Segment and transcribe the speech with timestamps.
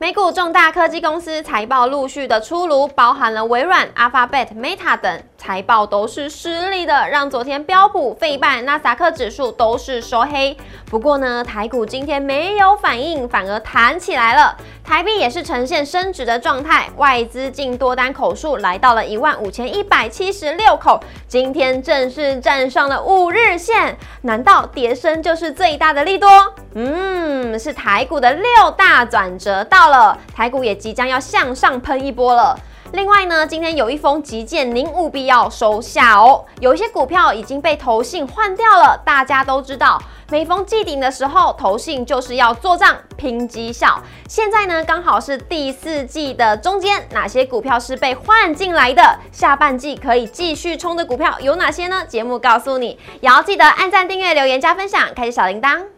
[0.00, 5.22] 美股重大科技公司财报陆续的出炉，包含了微软、Alphabet、Meta 等。
[5.38, 10.54] 财报都是失利的，让昨天标普、费半、纳萨克指数都是收黑。
[10.90, 26.28] 不过呢，台股今天没有反应，反而弹起来了，台币也是呈现升值的状态，外资净多单口数来到了一万五千一百七十六口，今天正式站上了五日线，难道跌升就是最大的利多？
[26.74, 32.58] 嗯，是台股的六大转折到了，台股也即将要向上喷一波了。
[32.92, 36.44] 另外呢，今天有一封急件，您务必要收下哦。
[36.58, 44.02] 有一些股票已经被投信换掉了，大家都知道，每逢季顶的时候，投信就是要做账拼绩效。
[44.26, 49.18] 现在呢，刚好是第四季的中间，哪些股票是被换进来的？
[49.30, 52.04] 下半季可以继续冲的股票有哪些呢？
[52.08, 55.97] 节目告诉你，也要记得按赞、订阅、留言、加分享，开启小铃铛。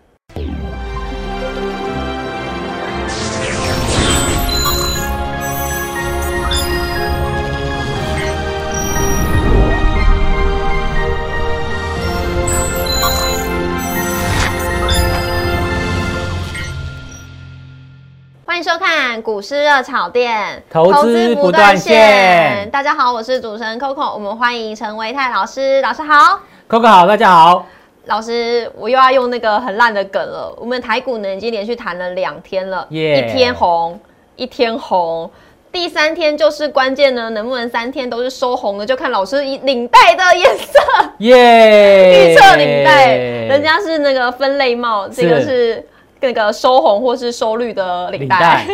[18.60, 22.68] 迎收看股市热炒店，投资不断线。
[22.70, 26.38] 大家好，我是主持人 Coco，我们欢迎陈维泰老师，老师好。
[26.68, 27.66] Coco 好，大家好。
[28.04, 30.54] 老师，我又要用那个很烂的梗了。
[30.60, 33.98] 我们台股呢已经连续谈了两天了一天红，
[34.36, 35.30] 一天红。
[35.72, 40.78] 第三天就是关键呢，能不能三天都是收红的，就看老师以领带的颜色
[41.20, 42.34] 耶！
[42.34, 45.82] 预测领带，人家是那个分类帽，这个是
[46.20, 48.64] 那个收红或是收绿的领带。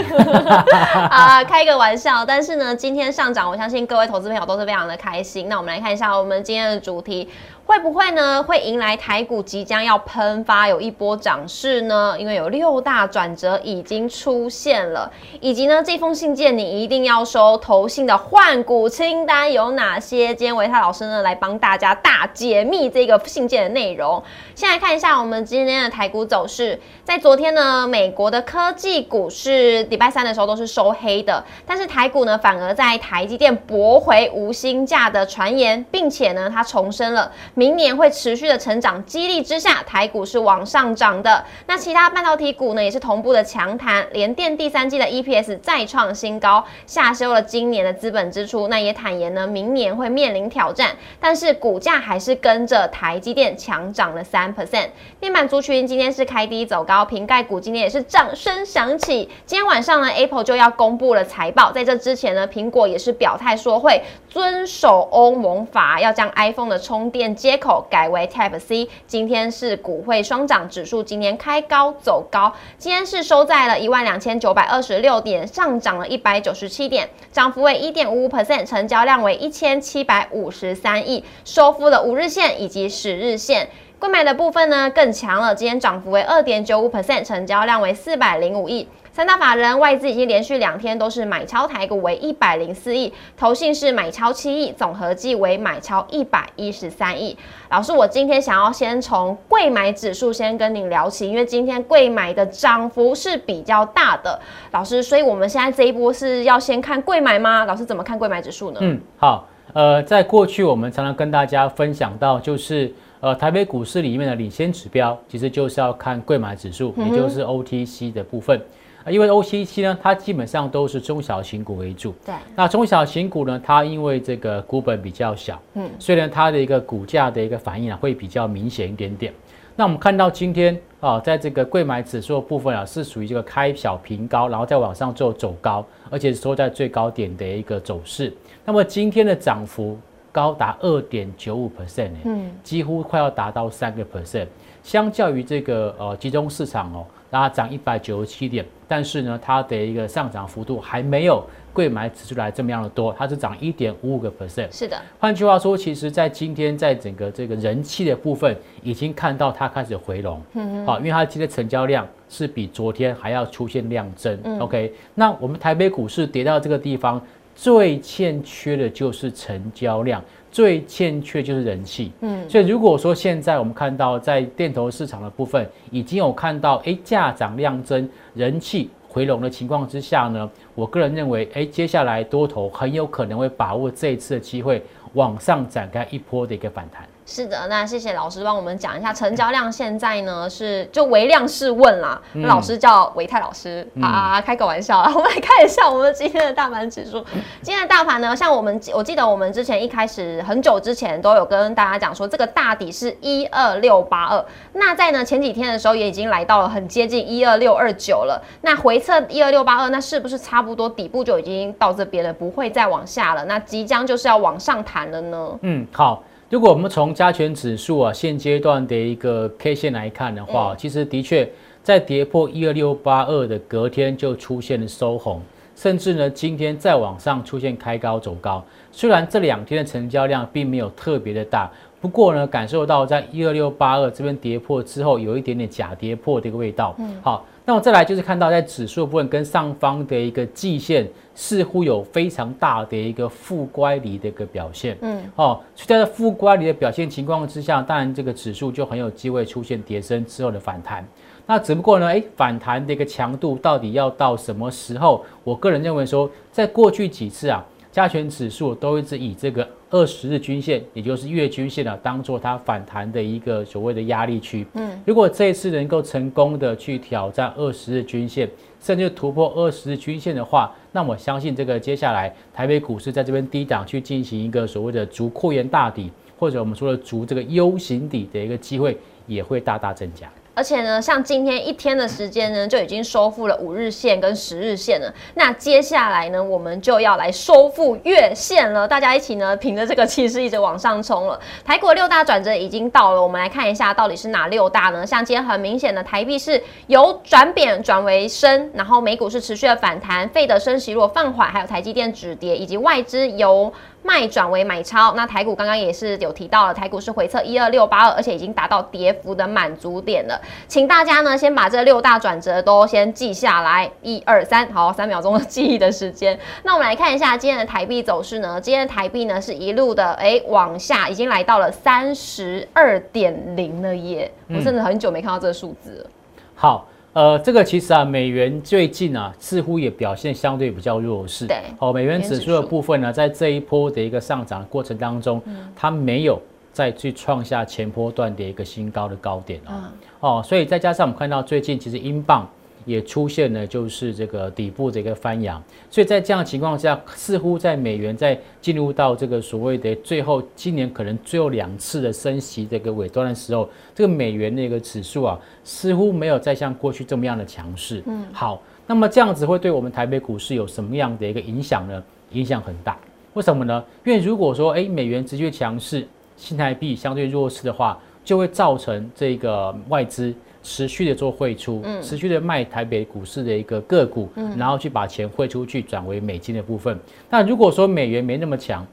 [1.11, 2.25] 啊， 开个玩笑。
[2.25, 5.49] 但是呢，今天上涨，我相信各位投资朋友都是非常的开心。
[5.49, 7.29] 那我们来看一下我们今天的主题。
[7.67, 8.41] 会不会呢？
[8.41, 12.15] 会迎来台股即将要喷发，有一波涨势呢？
[12.17, 17.59] 因为有六大转折已经出现了，以及呢这封信件你一定要收。
[17.59, 20.29] 投信的换股清单有哪些？
[20.29, 24.23] 今天维泰老师呢来帮大家大解密这个信件的内容。
[24.55, 37.33] 先来看一下我们今天的台股走势，在昨天呢，美国的科技股是礼拜三的时候都是收黑的，但是台股呢反而在台积电驳回无薪假的传言，并且呢它重申了。
[37.59, 41.43] 明年会持续的成长激励之下，台股是往上涨的。
[41.67, 48.69] 那其他半导体股呢，也是同步的强弹，联电第三季的 EPS 再创新高，下修了今年的资本支出。
[48.69, 54.89] 那也坦言呢，明年会面临挑战，但是股价还是跟着台积电强涨了三 percent。
[55.19, 59.31] 面板族群今天是开低走高，瓶盖股今天也是掌声响起。
[59.47, 68.89] 今天晚上呢，Apple 就要公布了财报，在这之前呢，苹果也是表态说会遵守欧盟法，要将 iPhone 的充电接口改为 Type C。
[69.07, 83.69] 今天是股汇双涨，指数今天开高走高，今天是收在了一万两千九百二十六点，上涨了一百九十七点，涨幅为一点五五 percent，成交量为一千七百五十三亿，收复了五日线以及十日线。
[84.01, 88.89] 购买的部分呢更强了，今天涨幅为二点九五 percent，成交量为四百零五亿。
[89.17, 97.35] 三大法人外资已经连续两天都是买超台股为一百零四亿，投信是买超七亿，总合计为买超一百一十三亿。
[97.71, 104.39] 老师，我今天想要先从贵买指数先跟您聊起，因为今天贵买的涨幅是比较大的。
[104.73, 107.65] 老师，所以我们现在这一波是要先看贵买吗？
[107.65, 108.81] 老师怎么看贵买指数呢？
[108.83, 109.49] 嗯，好。
[109.73, 118.59] 呃，在过去我们常常跟大家分享到，就是呃台北股市里面的领先指标，其实就是要看贵买指数，也就是 OTC 的部分。
[118.59, 118.63] 啊
[119.11, 122.15] 因为 OCC 呢，它基本上都是中小型股为主。
[122.25, 129.33] 对，那中小型股呢，它因为这个股本比较小，嗯嗯，所以呢，它的一个股价的一个反应啊，会比较明显一点点。
[129.79, 138.33] 那我们看到今天啊，在这个贵买指数的部分啊，是属于这个开小平高，然后再往上做走高，而且是收在最高点的一个走势。
[138.65, 139.99] 那么今天的涨幅
[140.33, 144.47] 高达二点九五 percent，嗯，几乎快要达到三个 percent。
[144.83, 154.69] 相较于这个呃集中市场哦，它涨一百九十七点，但是呢，它的一个上涨幅度还没有贵买指数来这么样的多，它是涨一点五五个 percent。
[154.71, 164.39] 是的，换句话说，其实在今天在整个这个人气的部分，已经看到它开始回笼，嗯好，因为它今天成交量是比昨天还要出现量增。
[164.45, 167.21] 嗯 OK，那我们台北股市跌到这个地方，
[167.55, 170.23] 最欠缺的就是成交量，
[170.57, 172.11] 最欠缺就是人气。
[172.23, 184.83] 嗯，所以如果说现在我们看到在电投市场的部分已经有看到，哎，价涨量增，人气回笼的情况之下呢，我个人认为，哎，接下来多头很有可能会把握这一次的机会，
[185.13, 187.07] 往上展开一波的一个反弹。
[187.29, 189.71] 是的，那谢谢老师帮我们讲一下成交量。
[189.71, 195.13] 现在呢是就微量试问啦，老师叫维泰老师啊，开个玩笑啦。
[195.13, 197.25] 我们来看一下我们今天的大盘指数。
[197.61, 204.45] 今天的大盘呢，像我们我记得我们之前一开始很久之前都有跟大家讲说，这个大底是一二六八二。
[204.75, 208.41] 那在呢前几天的时候也已经来到了很接近一二六二九了。
[208.61, 213.45] 那回测一二六八二，那是不是差不多底部就已经到这边了，不会再往下了？
[213.47, 215.59] 那即将就是要往上弹了呢？
[215.63, 216.23] 嗯，好。
[216.49, 221.49] 如果我们从加权指数啊现阶段的一个 K 线来看的话，其实的确
[221.83, 225.43] 在跌破一二六八二的隔天就出现了收红，
[225.75, 228.65] 甚至呢今天再往上出现开高走高。
[228.93, 231.69] 虽然这两天的成交量并没有特别的大，
[232.01, 236.95] 不过呢感受到在一二六八二这边跌破之后，有一点点假跌破的一个味道。
[236.99, 237.45] 嗯，好。
[237.69, 251.05] 那我再来就是看到在指数部分跟上方的一个季线似乎有非常大的一个负乖离的一个表现，嗯，哦，所以在负乖离的表现情况之下，当然这个指数就很有机会出现跌升之后的反弹。
[251.45, 255.25] 那只不过呢，哎，反弹的一个强度到底要到什么时候？
[255.43, 257.63] 我个人认为说，在过去几次啊。
[257.93, 264.67] 加权指数都一直以这个二十日均线，也就是月均线啊，当做它反弹的一个所谓的压力区。
[264.75, 268.49] 嗯，如果这一次能够成功的去挑战二十日均线，
[268.81, 280.29] 甚至突破二十日均线的话，那我相信这个接下来台北股市在这边低档去进行一个所谓的逐扩延大底，或者我们说的逐这个 U 型底的一个机会，也会大大增加。
[280.57, 285.13] 而且呢，像今天一天的时间呢，就已经收复了五日线跟十日线了。
[285.35, 288.89] 那接下来呢，我们就要来收复月线了。
[288.89, 291.39] 大家一起呢，凭着这个气势一直往上冲了。
[291.63, 295.07] 台股六大转折已经到了，我们来看一下到底是哪六大呢？
[295.07, 303.71] 像今天很明显的台币是由转贬转为升，然后美股是持续的反弹，费德升息弱放缓，还有台积电止跌，以及外资由
[304.07, 305.15] 卖转为买超。
[305.15, 310.41] 那台股刚刚也是有提到了，台股是回测一二六八二，而且已经达到跌幅的满足点了。
[310.69, 316.39] 请大家呢先把这六大转折都先记下来，一二三，好，三秒钟的记忆的时间。
[316.63, 318.61] 那我们来看一下今天的台币走势呢？
[318.61, 324.31] 今天的台币呢是一路的哎往下，已经来到了三十二点零了耶！
[324.49, 326.11] 我甚至很久没看到这个数字了。
[326.55, 326.87] 好，
[327.17, 331.47] 呃，这个其实啊，美元最近啊似乎也表现相对比较弱势。
[331.47, 335.43] 对，哦，美元指数的部分呢，在这一波的一个上涨过程当中，
[335.75, 336.39] 它没有。
[336.77, 339.85] 再去创下前波段的一个新高的高点哦，
[340.21, 342.47] 哦，所以再加上我们看到最近其实英镑
[342.87, 358.03] 也出现了就是这个底部的一个翻扬，所以在这样的情况下，似乎在美元在进入到这个所谓的最后今年可能最后两次的升息这个尾端的时候，这个美元的一个指数啊，似乎没有再像过去这么样的强势。
[358.07, 362.03] 嗯，好，那么这样子会对我们台北股市有什么样的一个影响呢？
[362.31, 362.97] 影响很大，
[363.35, 363.85] 为什么呢？
[364.05, 366.07] 因为如果说哎美元持续强势。
[366.39, 370.35] 新台币相对弱势的话，就会造成这个外资
[370.69, 374.29] 持续的做汇出，持续的卖台北股市的一个个股，
[374.59, 376.99] 然后去把钱汇出去转为美金的部分。
[377.31, 378.85] 那如果说美元没那么强，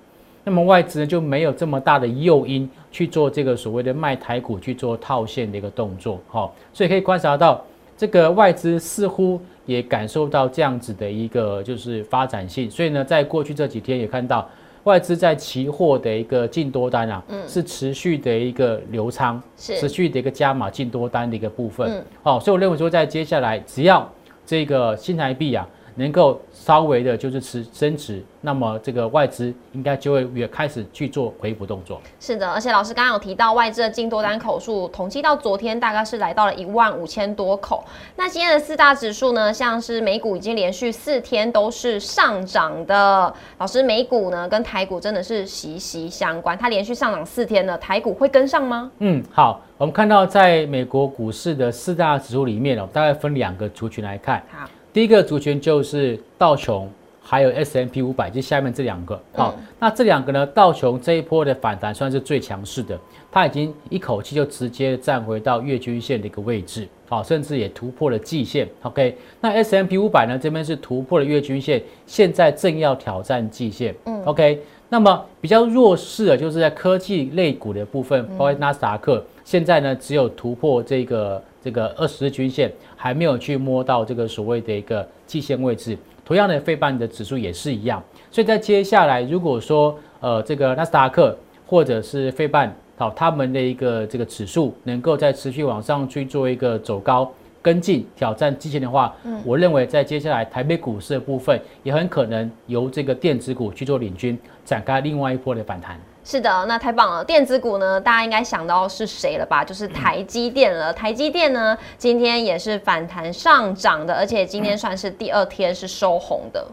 [0.44, 6.22] 那么外资呢就没有这么大的诱因去做这个所谓的卖台股去做套现的一个动作。
[6.28, 7.66] 好，所以可以观察到
[7.98, 12.70] 这个外资似乎也感受到这样子的一个就是发展性。
[12.70, 14.48] 所以呢，在过去这几天也看到。
[14.84, 22.04] 外资在期货的一个净多单啊，嗯是持续的一个流仓，持续的一个加码净多单的一个部分。
[22.22, 24.10] 好，所以我认为说，在接下来只要
[24.46, 25.68] 这个新台币啊。
[25.96, 32.02] 能够稍微的就是持升值，那么这个外资应该就会也开始去做回补动作。
[32.20, 37.84] 是的，而且老师刚刚有提到外资的净多单口数，统计到昨天大概是来到了一万五千多口。
[38.16, 43.34] 那今天的四大指数呢，像是美股已经连续四天都是上涨的。
[43.58, 48.92] 老师，美股呢跟台股真的是息息相关，它连续上涨四天了，台股会跟上吗？
[49.00, 54.42] 嗯，好，我们看到在美国股市的四大指数里面哦，大概分两个族群来看。
[54.52, 54.68] 好。
[54.94, 56.88] 第一个族群就是道琼，
[57.20, 59.20] 还有 S M P 五百，就下面这两个。
[59.34, 62.96] 好，那这两个呢，道琼这一波的反弹算是最强势的，
[63.32, 68.70] 它已经一口气就直接站回到月均线的一个位置，好，甚至也突破了季线。
[68.84, 73.96] OK，那 S M P 五百呢，这边是突破了月均线，现在正要挑战季线。
[74.06, 81.42] 嗯，OK，那么比较弱势的就是在科技类股的部分，包括纳斯达克，现在呢只有突破这个。
[81.64, 88.04] 这个二十日均线还没有去摸到这个所谓的一个季线位置，同样的，费半的指数也是一样。
[88.30, 91.34] 所以在接下来，如果说呃这个纳斯达克
[91.66, 97.32] 或者是费半好，他们的一个这个指数能够在持续往上去做一个走高
[97.62, 105.98] 跟进挑战季线的话，嗯，我认为在接下来台北股市的部分也很可能由这个电子股去做领军，展开另外一波的反弹。
[106.24, 107.24] 是的，那太棒了。
[107.24, 109.64] 电子股呢，大家应该想到是谁了吧？
[109.66, 110.94] 就是台积电了。
[110.94, 116.66] 台积电呢，今天也是反弹上涨的，而且今天算是第二天是收红的。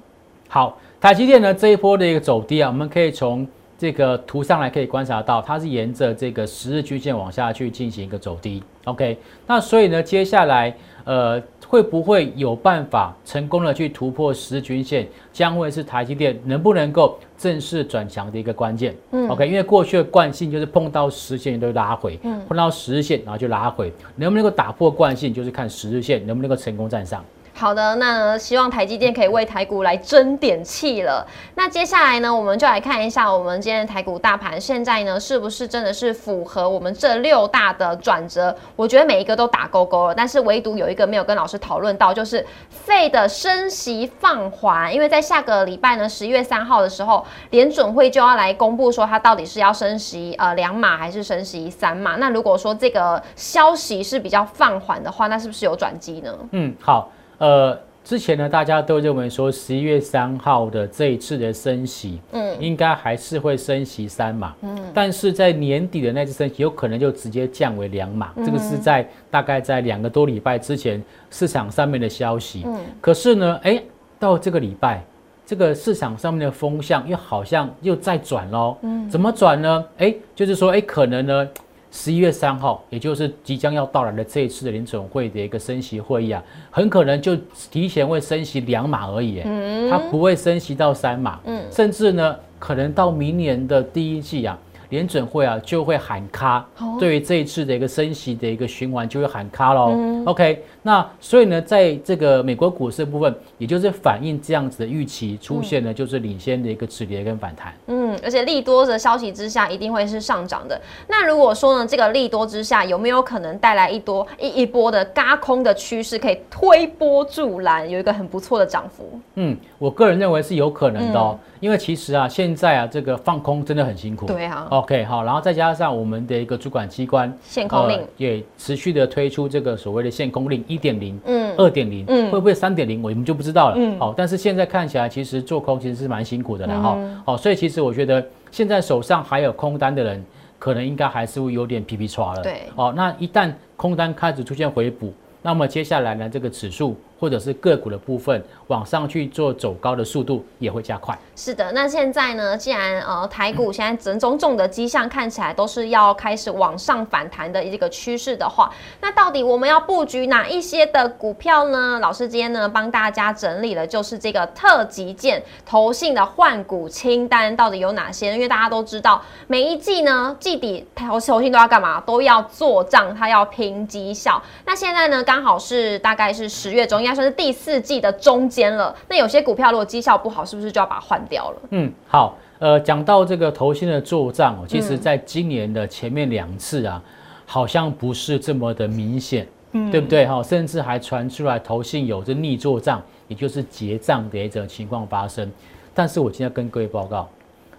[0.49, 8.62] 好，台积电呢这一波的一个走低啊，我们可以从这个图上来可以观察到，它是沿着这个十日均线往下去进行一个走低。
[8.85, 10.73] OK，那所以呢，接下来
[11.11, 18.95] 呃会不会有办法成功的去突破十日均线，将会是台积电能不能够正式转强的一个关键。
[19.11, 27.25] 嗯，OK，因为过去的惯性就是碰到十线都拉回，嗯，碰到十日线然后就拉回，能不能够打破惯性，就是看十日线能不能够成功站上。
[27.61, 31.26] 好的，那希望台积电可以为台股来争点气了。
[31.57, 38.57] 那接下来呢，我们就来看一下我们今天的台股大盘现在呢，是不是真的是符合我们这六大的转折？
[38.76, 44.95] 我觉得每一个都打勾勾了，但是唯独有一个没有跟老师讨论到，就是费的升息放缓。
[44.95, 52.17] 因为在下个礼拜呢，十一月三号的时候，联准会就要来公布说它到底是要升息呃两码还是升息三码。
[52.17, 56.35] 那如果说这个消息是比较放缓的话，那是不是有转机呢？
[56.52, 57.11] 嗯，好。
[57.40, 73.82] 呃，之前呢，大家都认为说十一月三号的这一次的升息，嗯，应该还是会升息三码，嗯，但是在年底的那次升息，有可能就直接降为两码，这个是在大概在两个多礼拜之前市场上面的消息，嗯，可是呢，哎，
[74.18, 75.02] 到这个礼拜，
[75.47, 79.82] 这个市场上面的风向又好像又在转喽，嗯，怎么转呢？
[79.97, 81.49] 哎，就是说，哎，可能呢。
[81.90, 87.37] 十一月三号，也就是即将要到来的这一次的联准会的一个升息会议啊，很可能就
[87.70, 89.42] 提前会升息两码而已，
[89.90, 94.59] 它不会升息到三码，甚至呢，可能到明年的第一季啊。
[94.90, 96.64] 联准会啊就会喊卡，
[96.99, 99.97] 对于这一次的一个升息的一个循环就会喊卡喽。
[100.26, 107.73] OK，那所以呢，在这个美国股市部分，也就是反映这样子的预期出现呢，就是领先的一个止跌跟反弹。
[107.87, 110.80] 嗯，而且利多的消息之下，一定会是上涨的。
[111.09, 119.18] 那如果说呢，这个利多之下有没有可能带来一多一一波的嘎空的趋势，可以推波助澜，有一个很不错的涨幅？
[119.37, 121.38] 嗯，我个人认为是有可能的哦。
[121.61, 124.25] 因为其实啊，现在啊，这个放空真的很辛苦。
[124.25, 124.66] 对啊。
[124.80, 133.75] OK，好，然后再加上我们的一个主管机关限空令也持续的推出这个所谓的限空令一点零，嗯，二点零，嗯，会不会三点零，我们就不知道了。
[133.76, 133.99] 嗯。
[133.99, 136.99] 好，但是现在看起来，其实做空其实是蛮辛苦的了哈。
[137.26, 140.25] 好，所以其实我觉得现在手上还有空单的人，
[140.58, 142.42] 可能应该还是会有点皮皮抓了。
[142.42, 142.62] 对。
[142.75, 146.96] 好，那一旦空单开始出现回补，那么接下来呢，这个指数。
[147.21, 151.17] 或者是个股的部分往上去做走高的速度也会加快。
[151.37, 158.73] 是的，那现在呢，既然呃台股现在整种种的迹象看起来都是要开始往上反弹的一个趋势的话，
[159.03, 161.99] 那到底我们要布局哪一些的股票呢？
[162.00, 168.33] 老师今天呢帮大家整理了，就是这个特级件投信的换股清单到底有哪些？
[168.33, 172.00] 因为大家都知道，每一季呢季底投投信都要干嘛？
[172.00, 174.43] 都要做账，它要拼绩效。
[174.65, 177.10] 那现在呢刚好是大概是十月中。
[177.14, 181.57] 算是第四季的中间了，那有些股票如果绩效不好，是不是就要把它换掉了？
[181.71, 187.02] 嗯，好，呃，讲到这个投信的做账哦，其实在今年的前面两次啊，
[187.47, 190.26] 好像不是这么的明显，嗯，对不对？
[190.26, 195.50] 哈，甚至还传出来投信有着逆做账，也就是结账的一种情况发生。
[195.95, 197.29] 但是我今天跟各位报告，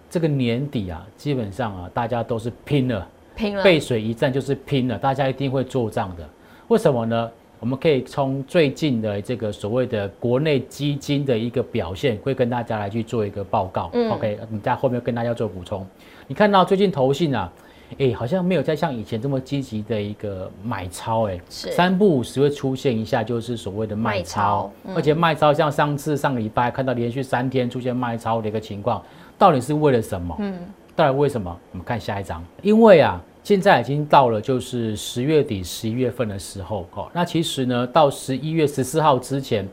[0.09, 6.23] 这个年底啊，基本上啊，大家都是拼了，拼了，背水一战就是拼了，大家一定会做账的。
[6.67, 7.31] 为什么呢？
[7.61, 13.91] 我们可以从最近的这个所谓的国内基金的一个表现，会跟大家来去做一个报告。
[14.09, 15.85] OK，你在后面跟大家做补充。
[16.25, 17.53] 你看到最近投信啊，
[17.99, 29.03] 哎，好像没有再像以前这么积极的一个买超，哎，三不五时会出现一下，就是所谓的卖超，而且卖超像上次上个礼拜看到连续三天出现卖超的一个情况，
[29.37, 30.35] 到底是为了什么？
[30.39, 30.57] 嗯，
[30.95, 31.55] 到底为什么？
[31.73, 33.21] 我们看下一章，因为啊。
[33.43, 39.67] 现在已经到了，就是十月底、十一月份的时候，哦，那其实呢，到十一月十四号之前，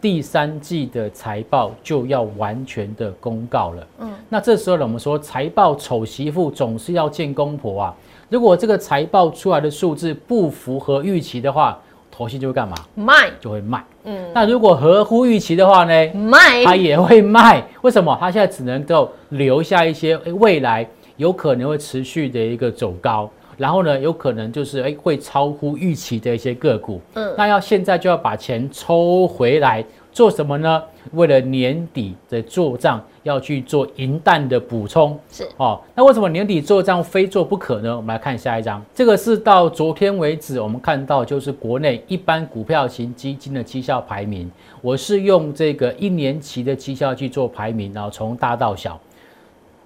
[0.00, 3.86] 第三季的财报就要完全的公告了。
[3.98, 7.94] 嗯，那这时候呢，我们说财报丑媳妇总是要见公婆啊。
[8.30, 11.78] 如果这个财报出来的数字不符合预期的话，
[12.10, 12.74] 投信就会干嘛？
[12.94, 13.84] 卖，就会卖。
[14.04, 16.14] 嗯，那如果合乎预期的话呢？
[16.14, 17.62] 卖，它也会卖。
[17.82, 18.16] 为什么？
[18.18, 20.88] 它现在只能够留下一些未来。
[21.20, 30.82] 有可能会持续的一个走高，然后呢，有可能就是哎会超乎预期的一些个股，嗯，那要现在就要把钱抽回来做什么呢？
[31.12, 35.78] 为了年底的做账要去做银弹的补充，是哦。
[35.94, 37.94] 那为什么年底做账非做不可呢？
[37.94, 44.50] 我们来看下一张，这个是到昨天为止我们看到就是国内一般股票型基金的绩效排名，
[44.80, 48.98] 我是用这个一年期的绩效去做排名，然后从大到小。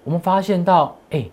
[0.04, 1.24] 我们发现到，哎，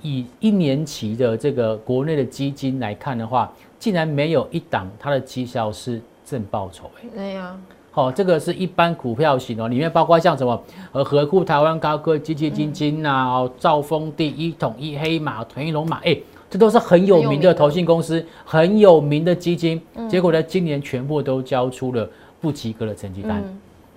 [0.00, 7.08] 以一年期的这个国内的基金来看的话，竟然没有一档它的绩效是正报酬哎。
[7.14, 7.56] 对呀。
[7.90, 10.62] 好，这个是一般股票型哦，里面包括像什么
[10.92, 16.16] 呃，和库台湾高科技基金金呐，哦，兆丰第一统一黑马腾一龙马，哎，
[16.48, 19.78] 这都是很有名的投信公司，很有名的基金。
[20.08, 22.08] 结果呢，今年全部都交出了
[22.40, 23.42] 不及格的成绩单。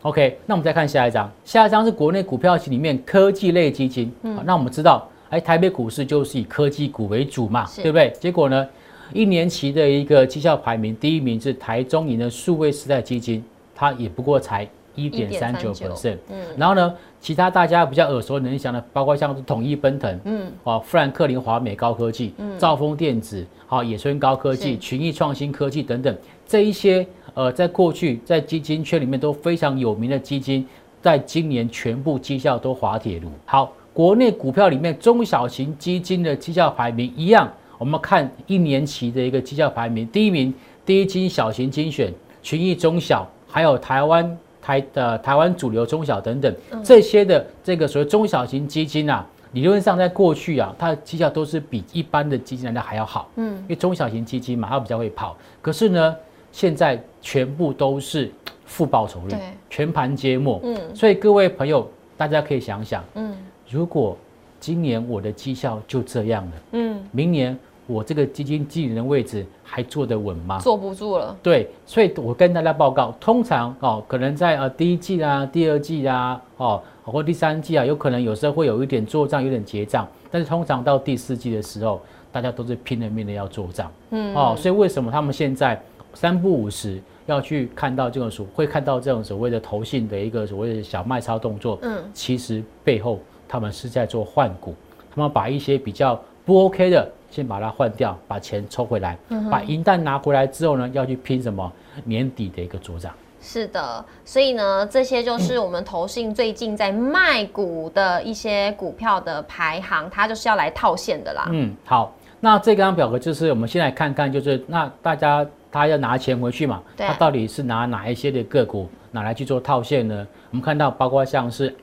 [0.06, 4.14] OK，那我们再看下一张，下一张是国内股票型里面科技类基金。
[4.22, 8.14] 嗯，那我们知道，哎，台北股市就是以科技股为主嘛，对不对？
[8.20, 8.68] 结果呢，
[9.12, 13.44] 一年期的一个绩效排名，第一名是台中银的数位时代基金。
[13.74, 26.16] 它也不过才一点三九 percent，嗯，然后呢，其他大家比较耳熟能详的，包括像是统一奔腾，嗯，哦，富兰克林华美高科技，嗯，兆丰电子，好，野村高科技，群益创新科技等等，
[26.48, 30.66] 这一些呃，在过去在基金圈里面都非常有名的基金，
[31.02, 33.30] 在今年全部绩效都滑铁卢。
[33.46, 40.52] 好，国内股票里面中小型基金的绩效排名一样，我们看一年期的一个绩效排名，第一名
[40.86, 42.12] 第一金小型精选，
[42.42, 43.30] 群益中小。
[43.48, 53.30] 还有台湾台的台湾主流中小等等这些的这个所谓中小型基金啊，理论上在过去啊，它的绩效都是比一般的基金来的还要好。
[53.38, 55.38] 嗯，因为中小型基金嘛，它比较会跑。
[55.62, 56.14] 可是呢，
[56.56, 58.32] 现在全部都是
[58.66, 59.36] 负报酬率，
[59.70, 60.62] 全盘皆末。
[60.64, 61.86] 嗯，所以各位朋友，
[62.16, 63.36] 大家可以想想，嗯，
[63.70, 64.18] 如果
[64.58, 67.58] 今年我的绩效就这样了，嗯，明年。
[67.88, 70.58] 我这个基金经理人位置还坐得稳吗？
[70.58, 71.38] 坐不住了。
[71.44, 80.08] 对，所以我跟大家报告，通常哦，可能在呃第一季啊、第二季啊，哦，或第三季啊，有可能有时候会有一点做账，有点结账。
[80.32, 83.92] 但是通常到第四季的时候，大家都是拼了命的要做账。
[84.10, 84.34] 嗯。
[84.34, 85.80] 哦，所以为什么他们现在
[86.16, 91.78] 三不五时要去看到这种所会看到这种所谓的投信的一个所谓的小卖超动作？
[91.84, 92.04] 嗯。
[92.12, 94.74] 其实背后他们是在做换股，
[95.14, 97.08] 他们把一些比较不 OK 的。
[97.32, 99.18] 先把它换掉，把钱抽回来，
[99.52, 101.70] 把银弹拿回来之后呢，要去拼什么
[102.06, 103.14] 年底的一个主涨。
[103.42, 111.50] 是的，所以呢，这些就是我们投信最近在卖股的一些股票的排行，它就是要来套现的啦。
[111.52, 115.46] 嗯，好，那这张表格就是我们先来看看，就是那大家
[115.76, 120.26] 他要拿钱回去嘛，他到底是拿哪一些的个股拿来去做套现呢？
[120.52, 121.76] 我们看到包括像是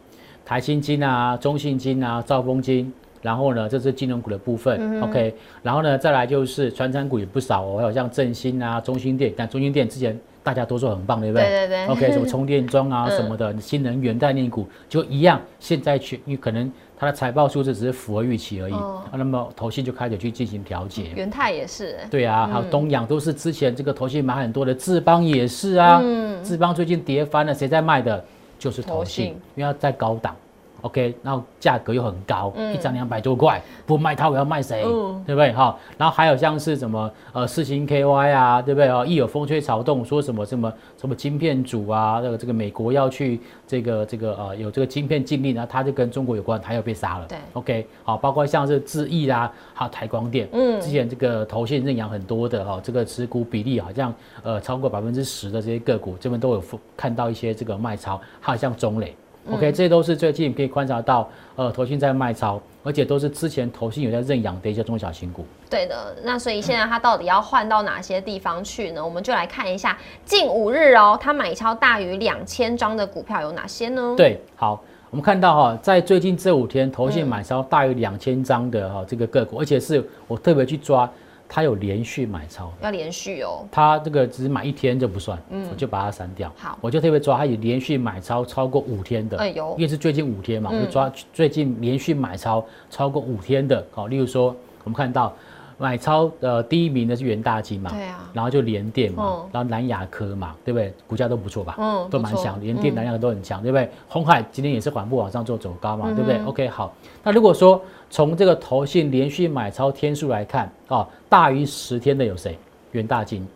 [0.47, 2.91] 台新金啊、中信金啊、兆丰金。
[3.21, 5.33] 然后呢，这是金融股的部分，OK。
[5.63, 9.33] 然后呢，再来就是传产股也不少哦，还有像振兴啊、中心店。
[9.37, 11.45] 但中心店之前大家都说很棒，对不对？
[11.47, 11.87] 对对对。
[11.87, 15.41] OK，什么充电桩啊 什么的，新能源概念股就一样。
[15.61, 16.69] 现在去，因为可能
[17.03, 18.75] 它的财报数字只是符合预期而已，
[19.12, 21.11] 那么投信就开始去进行调节。
[21.17, 21.99] 元泰也是。
[22.09, 26.01] 对啊，还有东阳都是之前这个投信买很多的，智邦也是啊。
[26.45, 28.25] 智邦最近跌翻了，谁在卖的？
[28.57, 30.37] 就是投信，因为它在高档。
[30.83, 34.83] OK，然后价格又很高，一张两百多块，不卖它我要卖谁？
[35.25, 35.53] 对不对？
[35.53, 38.88] 哈，然后还有像是什么呃四星 KY 啊，对不对？
[38.88, 47.27] 哦，一有风吹草动，说什么什么什么晶片组啊，这个这个美国要去这个这个呃有这个晶片禁令，然后它就跟中国有关，它又被杀了。
[47.27, 56.62] 对，OK，好，包括像是智毅啊，还有台光电，嗯，之前这个投信认养很多的哈，这个持股比例好像呃超过百分之十的这些个股，这边都有
[56.97, 59.14] 看到一些这个卖超，还有像中磊。
[59.51, 65.45] OK，这都是最近可以观察到，呃，投信在卖超，而且都是之前投信有在认养的一些中小型股。
[65.69, 69.05] 对的，那所以现在它到底要换到哪些地方去呢？
[69.05, 74.15] 我们就来看一下近五日哦，它买超大于两千张的股票有哪些呢？
[74.17, 81.11] 对，好，我们看到哈，在最近这五天，投信买超大于两千张的哈这个个股，而且是我特别去抓。
[81.55, 83.62] 它有连续买超，要连续哦。
[83.71, 86.51] 它这个只买一天就不算，嗯，我就把它删掉。
[86.57, 93.85] 好，我就特别抓它有连续买超超过五天的，哎呦，因为是最近五天嘛，我就抓最近连续买超超过五天的。
[93.91, 95.31] 好，例如说我们看到。
[95.79, 100.93] 买超的第一名的是元大金嘛，对啊，然后就联电嘛，然后南亚科嘛，对不对？
[101.07, 101.77] 股价都不错吧？
[101.79, 103.89] 嗯，都蛮强，联电、南亚科都很强，对不对？
[104.09, 107.81] 红海今天也是缓步往上做走高嘛，对不对？OK，好，那如果说
[108.11, 112.59] 从这个投信连续买超天数来看啊，大于十天的有谁？
[112.93, 113.47] 元大金、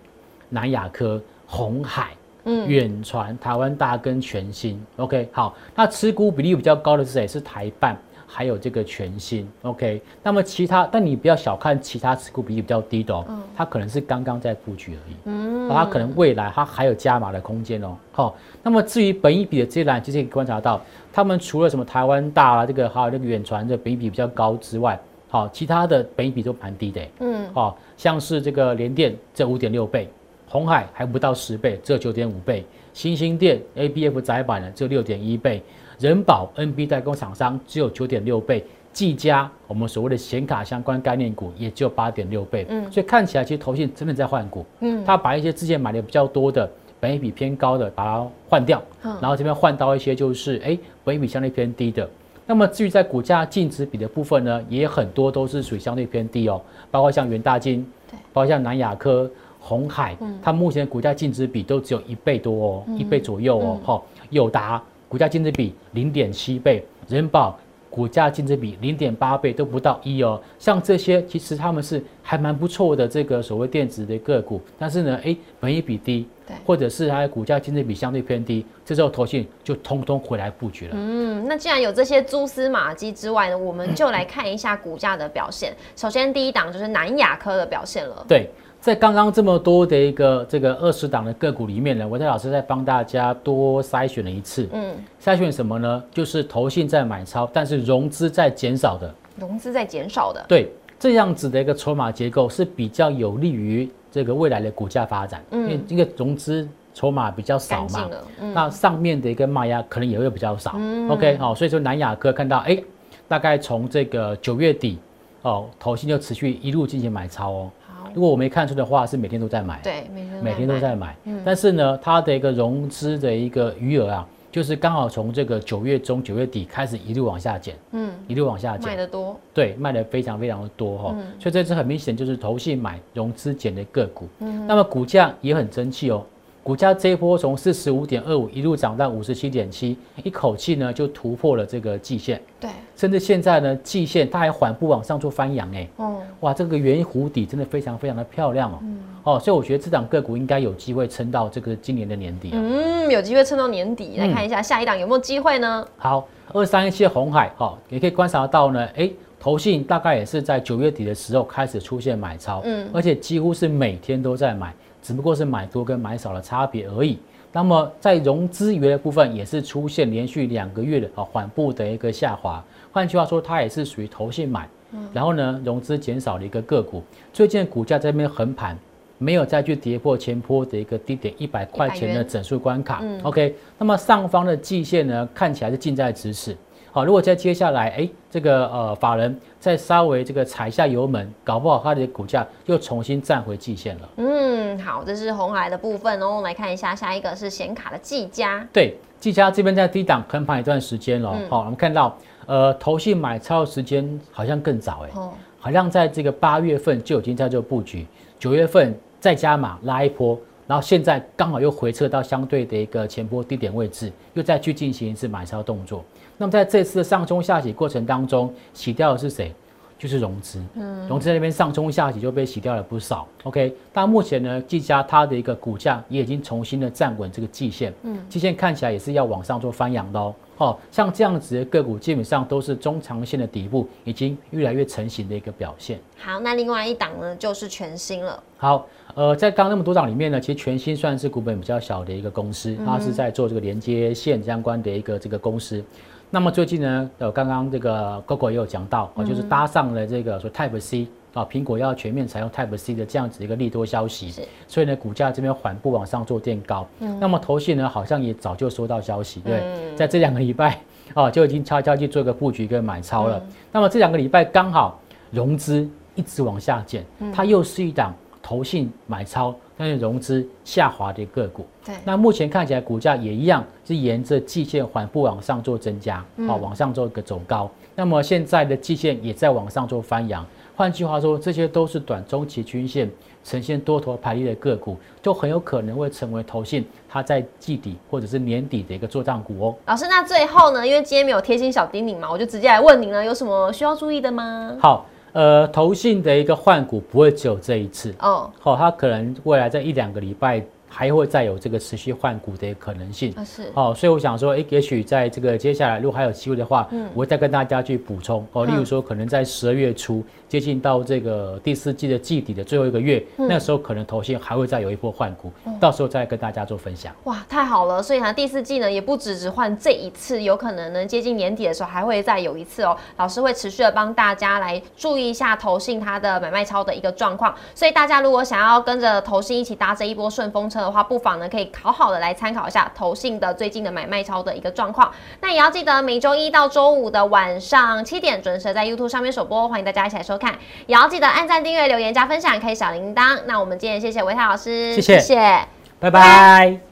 [0.48, 2.12] 南亚科、红海、
[2.44, 7.26] 嗯，远传、台湾大跟全新，OK，好，那持股比例比较高的是谁？
[7.26, 7.96] 是台办。
[8.36, 13.24] 还有这个全新，OK，那么其他，但你不要小看其他持股比例比较低的哦，
[13.56, 20.78] 它可能是刚刚在布局而已，嗯，它可能未来它还有加码的空间哦，好，那么至于本一比的这一栏，其实可以观察到，
[21.10, 30.10] 他们除了什么台湾大啊，这个还有那个远传的本一比比较高之外，好，其他的本一比都蛮低的，嗯，好，像是这个联电这五点六倍，
[30.46, 35.62] 红海还不到十倍，只有九点五倍，新兴电 ABF 窄板呢只有六点一倍。
[35.98, 52.08] 人保 NB 代工厂商只有九点六倍，技嘉，我们所谓的显卡相关概念股也只有八点六倍，嗯，所以看起来其实投信真的在换股，嗯，他把一些之前买的比较多的，本益比偏高的把它换掉，然后这边换到一些就是哎本益比相对偏低的。
[52.48, 59.28] 那么至于在股价净值比的部分呢，也很多都是属于相对偏低哦，包括像元大金，对，包括像南亚科、
[59.58, 64.80] 红海，它目前的股价净值比都只有一倍多哦，一倍左右哦，哈，友达
[65.16, 67.58] 股价净值比零点七倍，人保。
[67.88, 80.92] 股价净值比零点八倍都不到一哦，像这些其实他们是还蛮不错的这个所谓电子的个股，但是呢，哎，本益比低，对，或者是它的股价净值比相对偏低，这时候投信就通通回来布局了。
[80.94, 85.74] 嗯，那既然有这些蛛丝马迹之外呢，我们就来看一下股价的表现。
[85.94, 88.22] 首先第一档就是南亚科的表现了。
[88.28, 88.50] 对。
[88.86, 94.68] 在刚刚这么多的一个这个二十档的个股里面呢，我在老师在帮大家多筛选了一次。
[94.72, 96.00] 嗯，筛选什么呢？
[96.12, 99.12] 就是投信在买超，但是融资在减少的。
[99.34, 100.44] 融资在减少的。
[100.46, 100.70] 对，
[101.00, 105.44] 这样子的一个筹码结构是比较有利于这个未来的股价发展。
[105.50, 108.08] 嗯，因为这个融资筹码比较少嘛，
[108.54, 110.78] 那上面的一个卖压可能也会比较少。
[111.10, 112.80] OK，好，所以说南亚科看到，哎，
[113.26, 114.96] 大概从这个九月底，
[115.42, 117.70] 哦，投信就持续一路进行买超哦。
[118.16, 121.14] 如果我没看出的话，是每天都在买，对，每天每天都在买。
[121.24, 131.14] 嗯，但是呢，它的一个融资的一个余额啊，就是刚好从这个九月中、九月底开始一路往下减，嗯，一路往下减，卖的多，对，卖的非常非常的多哈。
[131.38, 136.24] 所以这次很明显就是投信买融资减的个股，嗯，那么股价也很争气哦。
[136.66, 142.42] 股价这一波从四十五点二五一路涨到五十七点七，一口气呢就突破了这个季线。
[142.58, 145.86] 对，甚至现在呢季线它还缓步往上做翻扬哎。
[145.98, 146.16] 哦。
[146.40, 148.78] 哇，这个圆弧底真的非常非常的漂亮哦。
[148.82, 148.98] 嗯。
[149.22, 152.50] 哦，所以我觉得这档个股应该有机会撑到这个今年的年底。
[152.52, 154.16] 嗯，有机会撑到年底。
[154.16, 155.86] 来看一下下一档有没有机会呢？
[155.96, 164.74] 好，二三一七红海哈，也可以观察到呢，哎，投信大概也是在九月底的时候开始出现买超，嗯，而且几乎是每天都在买。
[165.06, 167.16] 只不过是买多跟买少的差别而已。
[167.52, 172.62] 那么在融资余额的部分也是出现连续两个月的啊缓步的一个下滑。
[172.90, 174.68] 换句话说，它也是属于投信买，
[175.12, 177.04] 然后呢融资减少的一个个股。
[177.32, 178.76] 最近股价这边横盘，
[179.16, 183.00] 没有再去跌破前坡的一个低点一百块钱的整数关卡。
[183.22, 186.56] OK，那么上方的季线呢看起来是近在咫尺。
[186.96, 194.08] 好，如果在接下来，哎，这个呃法人再稍微这个踩下油门，搞不好它的股价又重新站回季线了。
[194.16, 196.40] 嗯，好，这是红海的部分哦。
[196.40, 198.66] 来看一下，下一个是显卡的技嘉。
[198.72, 201.36] 对，技嘉这边在低档横盘一段时间了。
[201.50, 205.10] 好，我们看到，呃，投信买超的时间好像更早，哎，
[205.58, 208.06] 好像在这个八月份就已经在做布局，
[208.38, 210.38] 九月份再加码拉一波。
[210.68, 216.04] 然后现在刚好又回撤到相对的一个前波低点位置，又再去进行一次买超动作。
[216.38, 219.54] 那么在这次的上冲下洗过程当中，洗掉的是谁？
[219.98, 220.62] 就是融资。
[220.74, 223.26] 嗯，融资那边上冲下洗就被洗掉了不少。
[223.44, 227.90] OK，但目前呢，技嘉它的一个股价也已经重新的站稳这个季线。
[228.02, 230.34] 嗯，季线看起来也是要往上做翻扬的哦。
[230.58, 235.98] 哦，像这样子的个股，基本上都是中长线的底部已经越来越成型的一个表现。
[236.18, 238.42] 好，那另外一档呢，就是全新了。
[238.58, 245.82] 好，呃，在刚那么多档里面呢，其实全新算是股本比较小的一个公司，它是在做这个连接线相关的一个这个公司。
[246.30, 251.06] 那么最近呢，呃，刚刚这个 Google 也有讲到，哦，就是搭上了这个说 Type C。
[251.36, 254.32] 啊，苹果要全面采用 Type C 的这样子一个利多消息，
[254.66, 256.86] 所以呢，股价这边缓步往上做垫高。
[257.00, 259.62] 嗯，那么投信呢，好像也早就收到消息，对，
[259.94, 260.80] 在这两个礼拜
[261.12, 263.38] 啊， 就已经悄悄去做个布局跟买超了。
[263.70, 264.98] 那么这两个礼拜刚好
[265.30, 268.14] 融资一直往下减，它又是一档
[268.46, 271.66] 投信买超，但是融资下滑的个股。
[271.84, 277.68] 对，那目前看起来股价也一样是沿着季线缓步往上做增加，啊，往上做一个走高。
[277.96, 280.46] 那么现在的季线也在往上做翻扬。
[280.76, 283.10] 换句话说，这些都是短中期均线
[283.42, 289.74] 呈现多头排列的个股，就很有可能会成为投信它在季底或者是年底的一个做账股哦。
[289.86, 290.86] 老师，那最后呢？
[290.86, 294.76] 因为今天没有贴心小叮咛嘛，我就直接来问您了，有什么需要注意的吗？
[294.80, 295.04] 好，
[295.36, 298.14] 呃，投信的一个换股不会只有这一次。
[298.20, 300.64] 哦，好，它可能未来在一两个礼拜。
[300.88, 303.34] 还会再有这个持续换股的可能性。
[303.36, 303.64] 啊，是。
[303.74, 308.46] 哦，所以我想说，哎，也许在这个接下来，如果还有机会的话，嗯，我会再跟大家去补充。
[308.52, 308.64] 哦。
[308.64, 317.12] 例如说，可能在十二月初接近到这个第四季的季底的最后一个月，那时候可能投信还会再有一波换股，到时候再跟大家做分享。
[317.24, 318.02] 哇，太好了！
[318.02, 322.96] 所以呢，第四季呢也不只只换这一次，有可能呢接近年底的时候还会再有一次哦。
[323.16, 327.54] 老师会持续的帮大家来注意一下投信它的买卖超的一个状况。
[327.74, 330.76] 所以大家如果想要跟着投信一起搭这一波顺风车。
[330.76, 335.10] 的话，不妨呢可以好好的来参考一下投信的最近的买卖超的一个状况。
[335.40, 340.54] 那也要记得每周一到周五的晚上七点准时在 YouTube 上面首播，欢迎大家一起来收看。
[340.86, 343.40] 也要记得按赞、订阅、留言、加分享，可以小铃铛。
[343.46, 345.64] 那我们今天谢谢维泰老师，谢谢谢谢，
[345.98, 346.85] 拜拜。